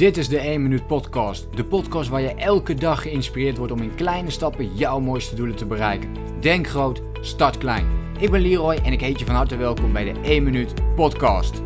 Dit 0.00 0.16
is 0.16 0.28
de 0.28 0.38
1 0.38 0.62
Minuut 0.62 0.86
Podcast. 0.86 1.56
De 1.56 1.64
podcast 1.64 2.08
waar 2.08 2.20
je 2.20 2.34
elke 2.34 2.74
dag 2.74 3.02
geïnspireerd 3.02 3.56
wordt 3.56 3.72
om 3.72 3.82
in 3.82 3.94
kleine 3.94 4.30
stappen 4.30 4.76
jouw 4.76 5.00
mooiste 5.00 5.34
doelen 5.34 5.56
te 5.56 5.66
bereiken. 5.66 6.14
Denk 6.40 6.66
groot, 6.66 7.02
start 7.20 7.58
klein. 7.58 7.86
Ik 8.18 8.30
ben 8.30 8.40
Leroy 8.40 8.74
en 8.74 8.92
ik 8.92 9.00
heet 9.00 9.18
je 9.18 9.24
van 9.24 9.34
harte 9.34 9.56
welkom 9.56 9.92
bij 9.92 10.12
de 10.12 10.20
1 10.20 10.42
Minuut 10.42 10.74
Podcast. 10.94 11.62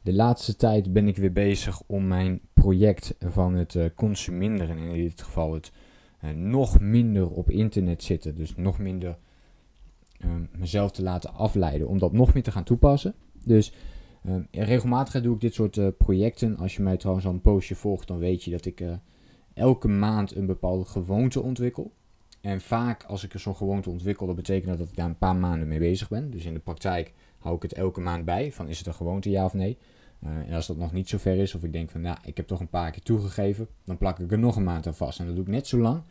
De 0.00 0.12
laatste 0.12 0.56
tijd 0.56 0.92
ben 0.92 1.08
ik 1.08 1.16
weer 1.16 1.32
bezig 1.32 1.82
om 1.86 2.06
mijn 2.06 2.40
project 2.52 3.14
van 3.20 3.54
het 3.54 3.74
uh, 3.74 3.84
consuminderen, 3.94 4.78
in 4.78 4.92
dit 4.92 5.22
geval 5.22 5.54
het 5.54 5.72
uh, 6.24 6.30
nog 6.30 6.80
minder 6.80 7.30
op 7.30 7.50
internet 7.50 8.02
zitten, 8.02 8.34
dus 8.34 8.56
nog 8.56 8.78
minder 8.78 9.18
uh, 10.24 10.30
mezelf 10.52 10.90
te 10.90 11.02
laten 11.02 11.34
afleiden, 11.34 11.88
om 11.88 11.98
dat 11.98 12.12
nog 12.12 12.34
meer 12.34 12.42
te 12.42 12.52
gaan 12.52 12.64
toepassen. 12.64 13.14
Dus 13.44 13.72
regelmatig 14.50 15.22
doe 15.22 15.34
ik 15.34 15.40
dit 15.40 15.54
soort 15.54 15.76
uh, 15.76 15.88
projecten. 15.98 16.56
Als 16.56 16.76
je 16.76 16.82
mij 16.82 16.96
trouwens 16.96 17.26
al 17.26 17.32
een 17.32 17.40
postje 17.40 17.74
volgt, 17.74 18.08
dan 18.08 18.18
weet 18.18 18.44
je 18.44 18.50
dat 18.50 18.64
ik 18.64 18.80
uh, 18.80 18.92
elke 19.54 19.88
maand 19.88 20.36
een 20.36 20.46
bepaalde 20.46 20.84
gewoonte 20.84 21.42
ontwikkel. 21.42 21.92
En 22.40 22.60
vaak 22.60 23.04
als 23.04 23.24
ik 23.24 23.32
zo'n 23.36 23.56
gewoonte 23.56 23.90
ontwikkel, 23.90 24.26
dat 24.26 24.36
betekent 24.36 24.78
dat 24.78 24.88
ik 24.88 24.96
daar 24.96 25.06
een 25.06 25.18
paar 25.18 25.36
maanden 25.36 25.68
mee 25.68 25.78
bezig 25.78 26.08
ben. 26.08 26.30
Dus 26.30 26.44
in 26.44 26.54
de 26.54 26.60
praktijk 26.60 27.12
hou 27.38 27.56
ik 27.56 27.62
het 27.62 27.72
elke 27.72 28.00
maand 28.00 28.24
bij, 28.24 28.52
van 28.52 28.68
is 28.68 28.78
het 28.78 28.86
een 28.86 28.94
gewoonte 28.94 29.30
ja 29.30 29.44
of 29.44 29.54
nee. 29.54 29.78
en 30.20 30.52
als 30.52 30.66
dat 30.66 30.76
nog 30.76 30.92
niet 30.92 31.08
zo 31.08 31.18
ver 31.18 31.36
is, 31.36 31.54
of 31.54 31.64
ik 31.64 31.72
denk 31.72 31.90
van 31.90 32.00
nou, 32.00 32.16
ik 32.24 32.36
heb 32.36 32.46
toch 32.46 32.60
een 32.60 32.68
paar 32.68 32.90
keer 32.90 33.02
toegegeven, 33.02 33.68
dan 33.84 33.98
plak 33.98 34.18
ik 34.18 34.32
er 34.32 34.38
nog 34.38 34.56
een 34.56 34.64
maand 34.64 34.86
aan 34.86 34.94
vast. 34.94 35.18
En 35.18 35.26
dat 35.26 35.34
doe 35.34 35.44
ik 35.44 35.50
net 35.50 35.66
zo 35.66 35.78
lang, 35.78 36.02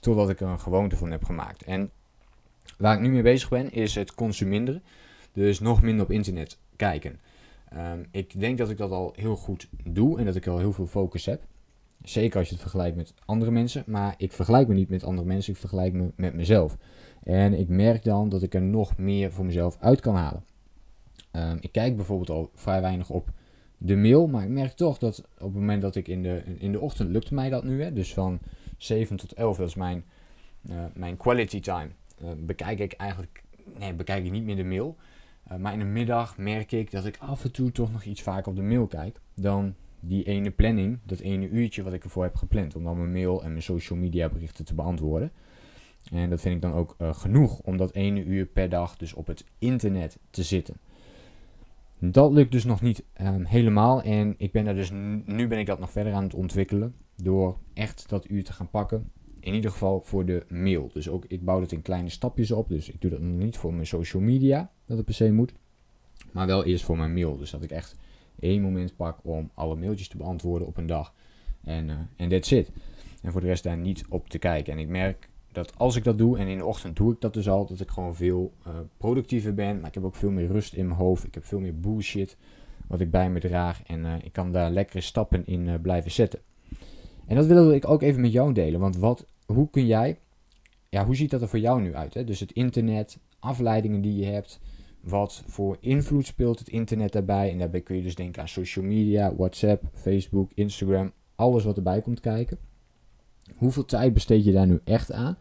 totdat 0.00 0.30
ik 0.30 0.40
er 0.40 0.48
een 0.48 0.60
gewoonte 0.60 0.96
van 0.96 1.10
heb 1.10 1.24
gemaakt. 1.24 1.62
En 1.62 1.90
waar 2.78 2.94
ik 2.94 3.00
nu 3.00 3.10
mee 3.10 3.22
bezig 3.22 3.48
ben, 3.48 3.72
is 3.72 3.94
het 3.94 4.14
consuminderen. 4.14 4.82
Dus 5.32 5.60
nog 5.60 5.82
minder 5.82 6.04
op 6.04 6.10
internet 6.10 6.58
kijken. 6.76 7.20
Um, 7.76 8.06
ik 8.10 8.40
denk 8.40 8.58
dat 8.58 8.70
ik 8.70 8.76
dat 8.76 8.90
al 8.90 9.12
heel 9.16 9.36
goed 9.36 9.68
doe 9.84 10.18
en 10.18 10.24
dat 10.24 10.36
ik 10.36 10.46
al 10.46 10.58
heel 10.58 10.72
veel 10.72 10.86
focus 10.86 11.26
heb. 11.26 11.42
Zeker 12.02 12.38
als 12.38 12.48
je 12.48 12.52
het 12.52 12.62
vergelijkt 12.62 12.96
met 12.96 13.14
andere 13.24 13.50
mensen. 13.50 13.84
Maar 13.86 14.14
ik 14.16 14.32
vergelijk 14.32 14.68
me 14.68 14.74
niet 14.74 14.88
met 14.88 15.04
andere 15.04 15.26
mensen, 15.26 15.52
ik 15.52 15.58
vergelijk 15.58 15.92
me 15.92 16.10
met 16.16 16.34
mezelf. 16.34 16.76
En 17.22 17.54
ik 17.54 17.68
merk 17.68 18.04
dan 18.04 18.28
dat 18.28 18.42
ik 18.42 18.54
er 18.54 18.62
nog 18.62 18.96
meer 18.96 19.32
voor 19.32 19.44
mezelf 19.44 19.76
uit 19.80 20.00
kan 20.00 20.14
halen. 20.14 20.44
Um, 21.32 21.56
ik 21.60 21.72
kijk 21.72 21.96
bijvoorbeeld 21.96 22.30
al 22.30 22.50
vrij 22.54 22.80
weinig 22.80 23.10
op 23.10 23.30
de 23.78 23.96
mail, 23.96 24.26
maar 24.26 24.42
ik 24.42 24.48
merk 24.48 24.72
toch 24.72 24.98
dat 24.98 25.18
op 25.18 25.46
het 25.46 25.54
moment 25.54 25.82
dat 25.82 25.96
ik 25.96 26.08
in 26.08 26.22
de, 26.22 26.42
in 26.58 26.72
de 26.72 26.80
ochtend 26.80 27.10
lukt 27.10 27.30
mij 27.30 27.50
dat 27.50 27.64
nu. 27.64 27.82
Hè, 27.82 27.92
dus 27.92 28.14
van 28.14 28.38
7 28.78 29.16
tot 29.16 29.32
11, 29.32 29.56
dat 29.56 29.68
is 29.68 29.74
mijn, 29.74 30.04
uh, 30.70 30.76
mijn 30.94 31.16
quality 31.16 31.60
time. 31.60 31.88
Uh, 32.22 32.28
bekijk 32.38 32.78
ik 32.78 32.92
eigenlijk, 32.92 33.42
nee, 33.78 33.94
bekijk 33.94 34.24
ik 34.24 34.30
niet 34.30 34.44
meer 34.44 34.56
de 34.56 34.64
mail. 34.64 34.96
Uh, 35.52 35.58
maar 35.58 35.72
in 35.72 35.78
de 35.78 35.84
middag 35.84 36.38
merk 36.38 36.72
ik 36.72 36.90
dat 36.90 37.06
ik 37.06 37.16
af 37.18 37.44
en 37.44 37.52
toe 37.52 37.72
toch 37.72 37.92
nog 37.92 38.04
iets 38.04 38.22
vaker 38.22 38.50
op 38.50 38.56
de 38.56 38.62
mail 38.62 38.86
kijk 38.86 39.20
dan 39.34 39.74
die 40.00 40.24
ene 40.24 40.50
planning, 40.50 40.98
dat 41.04 41.18
ene 41.18 41.48
uurtje 41.48 41.82
wat 41.82 41.92
ik 41.92 42.04
ervoor 42.04 42.22
heb 42.22 42.36
gepland 42.36 42.76
om 42.76 42.84
dan 42.84 42.96
mijn 42.96 43.12
mail 43.12 43.42
en 43.42 43.50
mijn 43.50 43.62
social 43.62 43.98
media 43.98 44.28
berichten 44.28 44.64
te 44.64 44.74
beantwoorden. 44.74 45.32
En 46.12 46.30
dat 46.30 46.40
vind 46.40 46.54
ik 46.54 46.62
dan 46.62 46.72
ook 46.72 46.94
uh, 46.98 47.14
genoeg 47.14 47.58
om 47.58 47.76
dat 47.76 47.92
ene 47.92 48.24
uur 48.24 48.46
per 48.46 48.68
dag 48.68 48.96
dus 48.96 49.14
op 49.14 49.26
het 49.26 49.44
internet 49.58 50.18
te 50.30 50.42
zitten. 50.42 50.76
Dat 51.98 52.32
lukt 52.32 52.52
dus 52.52 52.64
nog 52.64 52.80
niet 52.80 53.04
um, 53.20 53.44
helemaal 53.44 54.02
en 54.02 54.34
ik 54.38 54.52
ben 54.52 54.64
daar 54.64 54.74
dus 54.74 54.90
nu 55.24 55.48
ben 55.48 55.58
ik 55.58 55.66
dat 55.66 55.78
nog 55.78 55.90
verder 55.90 56.12
aan 56.12 56.22
het 56.22 56.34
ontwikkelen 56.34 56.94
door 57.16 57.58
echt 57.74 58.08
dat 58.08 58.30
uur 58.30 58.44
te 58.44 58.52
gaan 58.52 58.70
pakken. 58.70 59.10
In 59.40 59.54
ieder 59.54 59.70
geval 59.70 60.00
voor 60.00 60.24
de 60.24 60.44
mail. 60.48 60.90
Dus 60.92 61.08
ook 61.08 61.24
ik 61.28 61.44
bouw 61.44 61.60
het 61.60 61.72
in 61.72 61.82
kleine 61.82 62.08
stapjes 62.08 62.50
op. 62.50 62.68
Dus 62.68 62.88
ik 62.88 63.00
doe 63.00 63.10
dat 63.10 63.20
nog 63.20 63.38
niet 63.38 63.56
voor 63.56 63.74
mijn 63.74 63.86
social 63.86 64.22
media, 64.22 64.70
dat 64.84 64.96
het 64.96 65.06
per 65.06 65.14
se 65.14 65.32
moet. 65.32 65.52
Maar 66.32 66.46
wel 66.46 66.64
eerst 66.64 66.84
voor 66.84 66.96
mijn 66.96 67.14
mail. 67.14 67.36
Dus 67.36 67.50
dat 67.50 67.62
ik 67.62 67.70
echt 67.70 67.96
één 68.38 68.62
moment 68.62 68.96
pak 68.96 69.18
om 69.22 69.50
alle 69.54 69.76
mailtjes 69.76 70.08
te 70.08 70.16
beantwoorden 70.16 70.68
op 70.68 70.76
een 70.76 70.86
dag. 70.86 71.14
En 71.64 71.88
uh, 72.18 72.28
that's 72.28 72.50
it. 72.50 72.70
En 73.22 73.32
voor 73.32 73.40
de 73.40 73.46
rest 73.46 73.62
daar 73.62 73.76
niet 73.76 74.04
op 74.08 74.28
te 74.28 74.38
kijken. 74.38 74.72
En 74.72 74.78
ik 74.78 74.88
merk 74.88 75.28
dat 75.52 75.78
als 75.78 75.96
ik 75.96 76.04
dat 76.04 76.18
doe, 76.18 76.38
en 76.38 76.46
in 76.46 76.58
de 76.58 76.64
ochtend 76.64 76.96
doe 76.96 77.12
ik 77.12 77.20
dat 77.20 77.34
dus 77.34 77.48
al, 77.48 77.66
dat 77.66 77.80
ik 77.80 77.88
gewoon 77.88 78.14
veel 78.14 78.52
uh, 78.66 78.74
productiever 78.96 79.54
ben. 79.54 79.78
Maar 79.78 79.88
ik 79.88 79.94
heb 79.94 80.04
ook 80.04 80.14
veel 80.14 80.30
meer 80.30 80.46
rust 80.46 80.74
in 80.74 80.86
mijn 80.86 80.98
hoofd. 80.98 81.26
Ik 81.26 81.34
heb 81.34 81.44
veel 81.44 81.60
meer 81.60 81.80
bullshit 81.80 82.36
wat 82.86 83.00
ik 83.00 83.10
bij 83.10 83.30
me 83.30 83.40
draag. 83.40 83.82
En 83.82 84.00
uh, 84.00 84.14
ik 84.22 84.32
kan 84.32 84.52
daar 84.52 84.70
lekkere 84.70 85.00
stappen 85.00 85.46
in 85.46 85.80
blijven 85.80 86.10
zetten. 86.10 86.40
En 87.30 87.36
dat 87.36 87.46
wil 87.46 87.72
ik 87.72 87.88
ook 87.88 88.02
even 88.02 88.20
met 88.20 88.32
jou 88.32 88.52
delen. 88.52 88.80
Want 88.80 88.96
wat, 88.96 89.26
hoe 89.46 89.70
kun 89.70 89.86
jij, 89.86 90.18
ja, 90.88 91.06
hoe 91.06 91.16
ziet 91.16 91.30
dat 91.30 91.42
er 91.42 91.48
voor 91.48 91.58
jou 91.58 91.80
nu 91.80 91.94
uit? 91.94 92.14
Hè? 92.14 92.24
Dus 92.24 92.40
het 92.40 92.52
internet, 92.52 93.18
afleidingen 93.38 94.00
die 94.00 94.16
je 94.16 94.24
hebt. 94.24 94.60
Wat 95.00 95.42
voor 95.46 95.76
invloed 95.80 96.26
speelt 96.26 96.58
het 96.58 96.68
internet 96.68 97.12
daarbij? 97.12 97.50
En 97.50 97.58
daarbij 97.58 97.80
kun 97.80 97.96
je 97.96 98.02
dus 98.02 98.14
denken 98.14 98.42
aan 98.42 98.48
social 98.48 98.84
media, 98.84 99.34
WhatsApp, 99.34 99.82
Facebook, 99.92 100.50
Instagram. 100.54 101.12
Alles 101.34 101.64
wat 101.64 101.76
erbij 101.76 102.00
komt 102.00 102.20
kijken. 102.20 102.58
Hoeveel 103.56 103.84
tijd 103.84 104.12
besteed 104.12 104.44
je 104.44 104.52
daar 104.52 104.66
nu 104.66 104.80
echt 104.84 105.12
aan? 105.12 105.38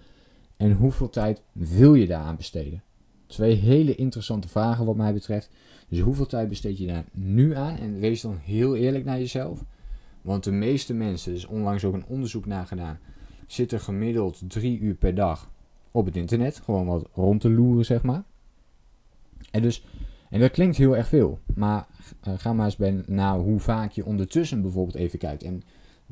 En 0.57 0.71
hoeveel 0.71 1.09
tijd 1.09 1.41
wil 1.51 1.93
je 1.93 2.07
daaraan 2.07 2.35
besteden? 2.35 2.83
Twee 3.27 3.55
hele 3.55 3.95
interessante 3.95 4.47
vragen 4.47 4.85
wat 4.85 4.95
mij 4.95 5.13
betreft. 5.13 5.49
Dus 5.87 5.99
hoeveel 5.99 6.25
tijd 6.25 6.49
besteed 6.49 6.77
je 6.77 6.87
daar 6.87 7.05
nu 7.11 7.55
aan? 7.55 7.77
En 7.77 7.99
wees 7.99 8.21
dan 8.21 8.37
heel 8.37 8.75
eerlijk 8.75 9.05
naar 9.05 9.19
jezelf. 9.19 9.63
Want 10.21 10.43
de 10.43 10.51
meeste 10.51 10.93
mensen, 10.93 11.31
er 11.31 11.37
is 11.37 11.45
onlangs 11.45 11.85
ook 11.85 11.93
een 11.93 12.05
onderzoek 12.05 12.45
naar 12.45 12.65
gedaan, 12.65 12.99
zitten 13.47 13.79
gemiddeld 13.79 14.41
drie 14.47 14.79
uur 14.79 14.95
per 14.95 15.15
dag 15.15 15.51
op 15.91 16.05
het 16.05 16.15
internet. 16.15 16.61
Gewoon 16.63 16.85
wat 16.85 17.09
rond 17.13 17.41
te 17.41 17.49
loeren, 17.49 17.85
zeg 17.85 18.03
maar. 18.03 18.23
En, 19.51 19.61
dus, 19.61 19.85
en 20.29 20.39
dat 20.39 20.51
klinkt 20.51 20.77
heel 20.77 20.97
erg 20.97 21.07
veel. 21.07 21.39
Maar 21.55 21.87
uh, 22.27 22.33
ga 22.37 22.53
maar 22.53 22.65
eens 22.65 22.75
bij 22.75 23.03
naar 23.07 23.37
hoe 23.37 23.59
vaak 23.59 23.91
je 23.91 24.05
ondertussen 24.05 24.61
bijvoorbeeld 24.61 24.95
even 24.95 25.19
kijkt. 25.19 25.43
En 25.43 25.61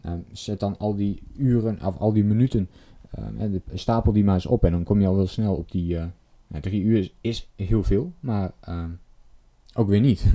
uh, 0.06 0.12
zet 0.31 0.59
dan 0.59 0.78
al 0.78 0.96
die 0.96 1.22
uren 1.35 1.85
of 1.85 1.97
al 1.97 2.13
die 2.13 2.23
minuten, 2.23 2.69
uh, 3.40 3.59
stapel 3.73 4.12
die 4.12 4.23
maar 4.23 4.35
eens 4.35 4.46
op. 4.46 4.63
En 4.63 4.72
dan 4.72 4.84
kom 4.84 5.01
je 5.01 5.07
al 5.07 5.16
wel 5.16 5.28
snel 5.28 5.56
op 5.56 5.72
die 5.72 5.96
uh, 5.96 6.06
drie 6.62 6.81
uur 6.81 6.97
is, 6.97 7.16
is, 7.22 7.50
heel 7.56 7.84
veel, 7.84 8.12
maar 8.19 8.51
ook 9.73 9.88
weer 9.88 10.00
niet. 10.00 10.25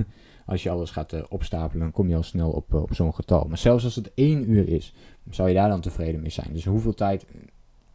Als 0.52 0.62
je 0.62 0.70
alles 0.70 0.90
gaat 0.90 1.12
uh, 1.12 1.22
opstapelen, 1.28 1.82
dan 1.82 1.92
kom 1.92 2.08
je 2.08 2.16
al 2.16 2.22
snel 2.22 2.50
op, 2.50 2.74
uh, 2.74 2.82
op 2.82 2.94
zo'n 2.94 3.14
getal. 3.14 3.44
Maar 3.48 3.58
zelfs 3.58 3.84
als 3.84 3.94
het 3.94 4.10
één 4.14 4.50
uur 4.50 4.68
is, 4.68 4.94
zou 5.30 5.48
je 5.48 5.54
daar 5.54 5.68
dan 5.68 5.80
tevreden 5.80 6.20
mee 6.20 6.30
zijn. 6.30 6.48
Dus 6.52 6.64
hoeveel 6.64 6.94
tijd 6.94 7.26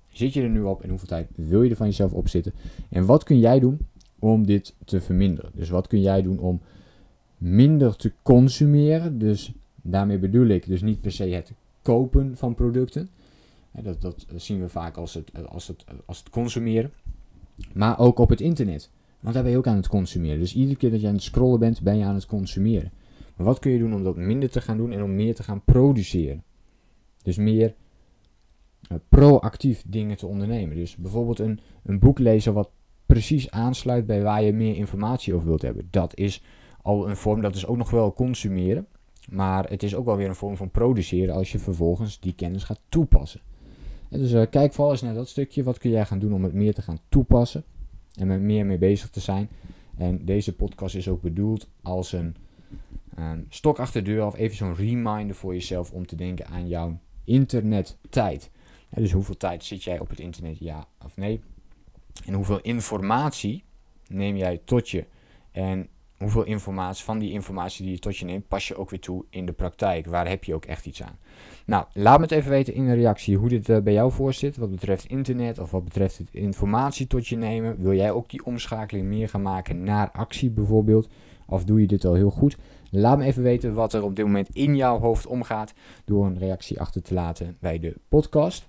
zit 0.09 0.34
je 0.34 0.41
er 0.41 0.50
nu 0.50 0.62
op 0.62 0.81
en 0.81 0.90
hoeveel 0.90 1.07
tijd 1.07 1.28
wil 1.35 1.63
je 1.63 1.69
er 1.69 1.75
van 1.75 1.85
jezelf 1.85 2.13
op 2.13 2.28
zitten? 2.28 2.53
En 2.90 3.06
wat 3.06 3.23
kun 3.23 3.40
jij 3.40 3.59
doen 3.59 3.78
om 4.19 4.45
dit 4.45 4.75
te 4.85 5.01
verminderen? 5.01 5.51
Dus 5.53 5.69
wat 5.69 5.88
kun 5.88 6.01
jij 6.01 6.22
doen 6.22 6.40
om 6.40 6.62
minder 7.38 7.95
te 7.95 8.12
consumeren? 8.22 9.19
Dus 9.19 9.51
daarmee 9.81 10.18
bedoel 10.19 10.47
ik 10.47 10.68
dus 10.68 10.81
niet 10.81 11.01
per 11.01 11.12
se 11.12 11.24
het 11.24 11.51
kopen 11.81 12.38
van 12.38 12.56
producten. 12.56 13.09
Dat, 13.72 14.01
dat 14.01 14.25
zien 14.35 14.59
we 14.59 14.69
vaak 14.69 14.97
als 14.97 15.13
het, 15.13 15.47
als, 15.47 15.68
het, 15.68 15.85
als 16.06 16.19
het 16.19 16.29
consumeren. 16.29 16.91
Maar 17.74 18.00
ook 18.00 18.19
op 18.19 18.29
het 18.29 18.41
internet. 18.41 18.89
Want 19.20 19.34
daar 19.34 19.44
ben 19.44 19.52
je 19.52 19.58
ook 19.58 19.68
aan 19.68 19.76
het 19.76 19.88
consumeren. 19.88 20.40
Dus 20.40 20.56
iedere 20.56 20.78
keer 20.78 20.92
dat 20.92 21.02
je 21.02 21.08
aan 21.08 21.14
het 21.14 21.24
scrollen 21.24 21.60
bent, 21.60 21.82
ben 21.82 21.98
je 21.98 22.06
aan 22.06 22.16
het 22.16 22.26
consumeren. 22.26 22.92
Maar 23.36 23.46
wat 23.46 23.60
kun 23.60 23.72
je 23.72 23.80
doen 23.80 23.94
om 23.94 24.04
dat 24.04 24.16
minder 24.16 24.50
te 24.50 24.62
gaan 24.62 24.78
doen 24.78 24.92
en 24.92 25.04
om 25.04 25.16
meer 25.16 25.36
te 25.36 25.44
gaan 25.44 25.64
produceren? 25.64 26.44
Dus 27.24 27.38
meer 27.38 27.76
uh, 28.92 28.98
proactief 29.10 29.84
dingen 29.88 30.18
te 30.18 30.28
ondernemen. 30.28 30.76
Dus 30.76 30.96
bijvoorbeeld 30.96 31.40
een, 31.40 31.60
een 31.84 32.00
boek 32.00 32.20
lezen 32.20 32.54
wat 32.54 32.70
precies 33.06 33.52
aansluit 33.52 34.06
bij 34.06 34.22
waar 34.22 34.44
je 34.44 34.54
meer 34.54 34.76
informatie 34.76 35.34
over 35.34 35.48
wilt 35.48 35.62
hebben. 35.62 35.88
Dat 35.92 36.18
is 36.18 36.44
al 36.82 37.10
een 37.10 37.18
vorm, 37.18 37.42
dat 37.42 37.56
is 37.56 37.66
ook 37.66 37.78
nog 37.78 37.90
wel 37.90 38.14
consumeren. 38.14 38.88
Maar 39.30 39.70
het 39.70 39.84
is 39.84 39.96
ook 39.96 40.06
wel 40.06 40.16
weer 40.16 40.28
een 40.28 40.36
vorm 40.36 40.58
van 40.58 40.72
produceren 40.72 41.36
als 41.36 41.52
je 41.52 41.60
vervolgens 41.60 42.20
die 42.20 42.34
kennis 42.34 42.64
gaat 42.64 42.82
toepassen. 42.90 43.42
En 44.10 44.20
dus 44.20 44.32
uh, 44.32 44.44
kijk 44.50 44.74
vooral 44.74 44.92
eens 44.92 45.02
naar 45.02 45.14
dat 45.14 45.30
stukje. 45.30 45.64
Wat 45.64 45.78
kun 45.78 45.90
jij 45.90 46.06
gaan 46.06 46.20
doen 46.20 46.34
om 46.34 46.44
het 46.44 46.54
meer 46.54 46.74
te 46.74 46.82
gaan 46.82 47.00
toepassen? 47.10 47.64
En 48.18 48.28
met 48.28 48.42
meer 48.42 48.66
mee 48.66 48.78
bezig 48.78 49.10
te 49.10 49.20
zijn. 49.20 49.50
En 49.98 50.26
deze 50.26 50.56
podcast 50.56 50.96
is 50.96 51.08
ook 51.08 51.22
bedoeld 51.22 51.70
als 51.82 52.12
een, 52.12 52.36
stok 53.50 53.80
achter 53.80 54.04
de 54.04 54.12
deur 54.12 54.25
of 54.25 54.36
even 54.36 54.58
zo'n 54.58 54.75
reminder 54.75 55.36
voor 55.36 55.54
jezelf 55.54 55.92
om 55.92 56.06
te 56.06 56.16
denken 56.16 56.48
aan 56.48 56.68
jouw 56.68 57.00
internettijd. 57.24 58.52
Dus 58.90 59.12
hoeveel 59.12 59.38
tijd 59.38 59.64
zit 59.64 59.84
jij 59.84 60.00
op 60.00 60.10
het 60.10 60.19
internet, 60.19 60.60
ja 60.60 60.88
of 61.06 61.18
nee? 61.18 61.42
En 62.25 62.34
hoeveel 62.34 62.62
informatie 62.62 63.64
neem 64.08 64.36
jij 64.36 64.62
tot 64.63 64.90
je? 64.90 65.06
En 65.52 65.88
hoeveel 66.18 66.44
informatie, 66.44 67.04
van 67.04 67.20
die 67.20 67.31
informatie 67.31 67.84
die 67.84 67.94
je 67.94 68.00
tot 68.00 68.18
je 68.18 68.25
neemt, 68.25 68.48
pas 68.48 68.68
je 68.68 68.75
ook 68.75 68.90
weer 68.90 69.00
toe 69.00 69.25
in 69.30 69.46
de 69.46 69.54
praktijk? 69.54 70.06
Waar 70.06 70.28
heb 70.28 70.44
je 70.44 70.54
ook 70.54 70.66
echt 70.66 70.86
iets 70.86 71.04
aan? 71.04 71.18
Nou, 71.68 71.86
laat 71.94 72.18
me 72.18 72.24
het 72.24 72.31
even 72.31 72.52
weten 72.52 72.74
in 72.74 72.86
de 72.86 72.94
reactie 72.94 73.38
hoe 73.38 73.50
dit 73.50 73.69
uh, 73.69 73.78
bij 73.78 73.94
jou 73.94 74.12
voor 74.12 74.34
zit. 74.34 74.58
Wat 74.58 74.72
betreft 74.72 75.06
internet 75.06 75.60
of 75.60 75.72
wat 75.72 75.84
betreft 75.84 76.18
het 76.18 76.28
informatie 76.31 77.08
tot 77.08 77.28
je 77.28 77.38
nemen. 77.38 77.81
Wil 77.81 77.94
jij 77.94 78.12
ook 78.12 78.30
die 78.30 78.46
omschakeling 78.46 79.06
meer 79.06 79.30
gaan 79.30 79.42
maken 79.42 79.84
naar 79.84 80.12
actie 80.12 80.50
bijvoorbeeld? 80.50 81.10
Of 81.46 81.64
doe 81.64 81.81
je 81.81 81.88
dit 81.88 82.06
al 82.06 82.14
heel 82.14 82.30
goed? 82.30 82.58
Laat 82.92 83.18
me 83.18 83.25
even 83.25 83.44
weten 83.44 83.74
wat 83.74 83.94
er 83.94 84.04
op 84.04 84.16
dit 84.16 84.25
moment 84.25 84.50
in 84.50 84.75
jouw 84.75 85.00
hoofd 85.00 85.25
omgaat. 85.25 85.74
Door 86.06 86.25
een 86.25 86.38
reactie 86.38 86.80
achter 86.80 87.02
te 87.02 87.14
laten 87.14 87.58
bij 87.60 87.80
de 87.80 87.96
podcast. 88.10 88.68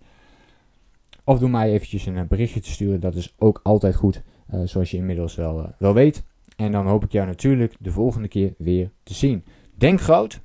Of 1.24 1.38
doe 1.38 1.48
mij 1.48 1.72
eventjes 1.72 2.06
een 2.06 2.26
berichtje 2.28 2.60
te 2.60 2.70
sturen. 2.70 3.00
Dat 3.00 3.14
is 3.14 3.34
ook 3.38 3.60
altijd 3.62 3.96
goed. 3.96 4.22
Uh, 4.54 4.60
zoals 4.64 4.90
je 4.90 4.96
inmiddels 4.96 5.34
wel, 5.34 5.74
wel 5.78 5.94
weet. 5.94 6.24
En 6.56 6.72
dan 6.72 6.86
hoop 6.86 7.04
ik 7.04 7.12
jou 7.12 7.26
natuurlijk 7.26 7.74
de 7.78 7.90
volgende 7.90 8.28
keer 8.28 8.54
weer 8.56 8.90
te 9.02 9.14
zien. 9.14 9.44
Denk 9.74 10.00
groot, 10.00 10.40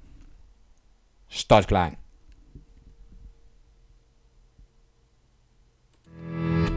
start 1.28 1.66
klein. 1.66 2.02